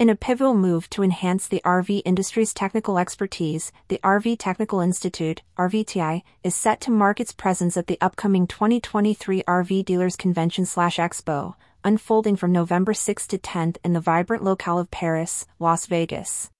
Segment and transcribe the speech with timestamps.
[0.00, 5.42] In a pivotal move to enhance the RV industry's technical expertise, the RV Technical Institute,
[5.58, 12.36] RVTI, is set to mark its presence at the upcoming 2023 RV Dealers Convention/Expo, unfolding
[12.36, 16.50] from November 6 to 10 in the vibrant locale of Paris, Las Vegas.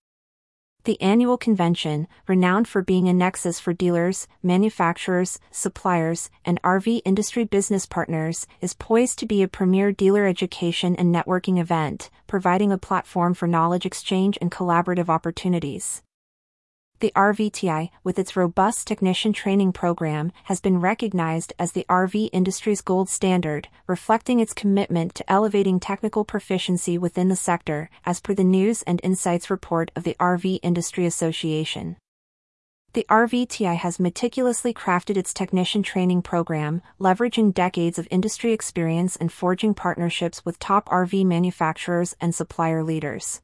[0.85, 7.45] The annual convention, renowned for being a nexus for dealers, manufacturers, suppliers, and RV industry
[7.45, 12.79] business partners, is poised to be a premier dealer education and networking event, providing a
[12.79, 16.03] platform for knowledge exchange and collaborative opportunities.
[17.01, 22.83] The RVTI, with its robust technician training program, has been recognized as the RV industry's
[22.83, 28.45] gold standard, reflecting its commitment to elevating technical proficiency within the sector, as per the
[28.45, 31.97] News and Insights report of the RV Industry Association.
[32.93, 39.33] The RVTI has meticulously crafted its technician training program, leveraging decades of industry experience and
[39.33, 43.41] forging partnerships with top RV manufacturers and supplier leaders.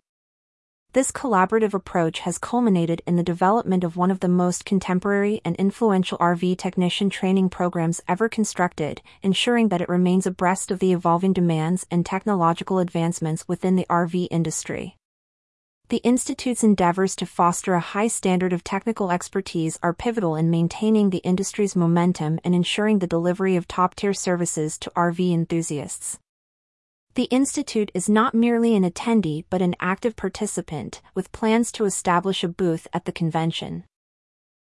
[0.96, 5.54] This collaborative approach has culminated in the development of one of the most contemporary and
[5.56, 11.34] influential RV technician training programs ever constructed, ensuring that it remains abreast of the evolving
[11.34, 14.96] demands and technological advancements within the RV industry.
[15.90, 21.10] The Institute's endeavors to foster a high standard of technical expertise are pivotal in maintaining
[21.10, 26.18] the industry's momentum and ensuring the delivery of top tier services to RV enthusiasts.
[27.16, 32.44] The Institute is not merely an attendee but an active participant, with plans to establish
[32.44, 33.84] a booth at the convention.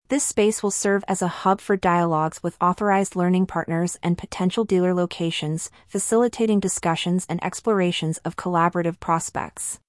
[0.09, 4.66] This space will serve as a hub for dialogues with authorized learning partners and potential
[4.66, 9.80] dealer locations, facilitating discussions and explorations of collaborative prospects.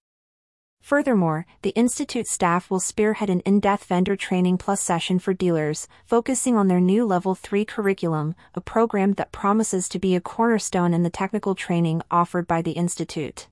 [0.83, 6.57] Furthermore, the Institute staff will spearhead an in-depth vendor training plus session for dealers, focusing
[6.57, 11.05] on their new Level 3 curriculum, a program that promises to be a cornerstone in
[11.05, 13.47] the technical training offered by the Institute.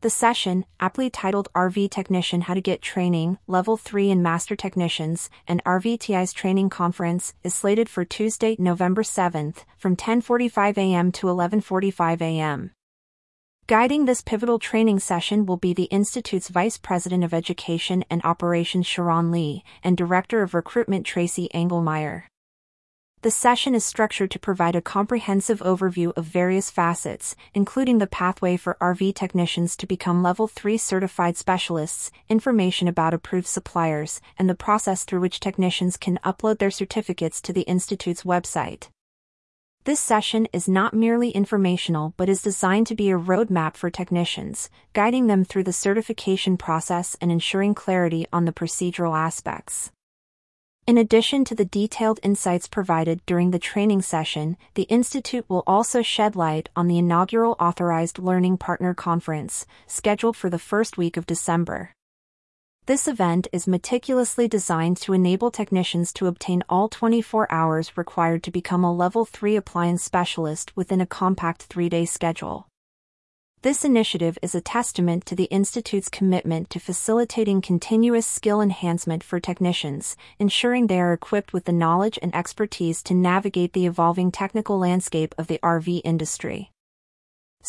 [0.00, 5.28] The session, aptly titled RV Technician How to Get Training, Level 3 and Master Technicians,
[5.48, 11.10] and RVTI's Training Conference, is slated for Tuesday, November 7th, from 10.45 a.m.
[11.10, 12.70] to 11.45 a.m.
[13.68, 18.86] Guiding this pivotal training session will be the Institute's Vice President of Education and Operations
[18.86, 22.22] Sharon Lee and Director of Recruitment Tracy Engelmeyer.
[23.20, 28.56] The session is structured to provide a comprehensive overview of various facets, including the pathway
[28.56, 34.54] for RV technicians to become Level 3 certified specialists, information about approved suppliers, and the
[34.54, 38.88] process through which technicians can upload their certificates to the Institute's website.
[39.84, 44.68] This session is not merely informational but is designed to be a roadmap for technicians,
[44.92, 49.90] guiding them through the certification process and ensuring clarity on the procedural aspects.
[50.86, 56.00] In addition to the detailed insights provided during the training session, the Institute will also
[56.00, 61.26] shed light on the inaugural Authorized Learning Partner Conference, scheduled for the first week of
[61.26, 61.92] December.
[62.88, 68.50] This event is meticulously designed to enable technicians to obtain all 24 hours required to
[68.50, 72.66] become a Level 3 appliance specialist within a compact three day schedule.
[73.60, 79.38] This initiative is a testament to the Institute's commitment to facilitating continuous skill enhancement for
[79.38, 84.78] technicians, ensuring they are equipped with the knowledge and expertise to navigate the evolving technical
[84.78, 86.72] landscape of the RV industry.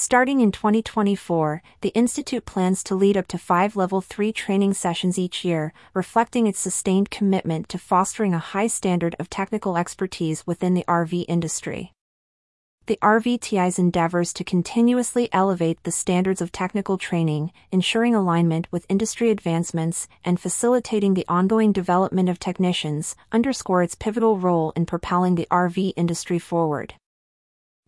[0.02, 5.20] Starting in 2024, the Institute plans to lead up to five Level 3 training sessions
[5.20, 10.74] each year, reflecting its sustained commitment to fostering a high standard of technical expertise within
[10.74, 11.92] the RV industry.
[12.86, 19.32] The RVTI's endeavors to continuously elevate the standards of technical training, ensuring alignment with industry
[19.32, 25.48] advancements, and facilitating the ongoing development of technicians, underscore its pivotal role in propelling the
[25.52, 26.94] RV industry forward.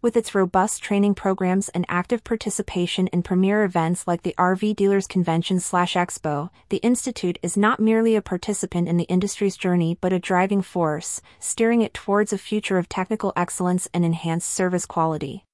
[0.03, 5.05] With its robust training programs and active participation in premier events like the RV Dealers
[5.05, 10.11] Convention slash Expo, the Institute is not merely a participant in the industry's journey but
[10.11, 15.45] a driving force, steering it towards a future of technical excellence and enhanced service quality.